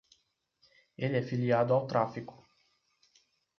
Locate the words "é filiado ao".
1.17-1.85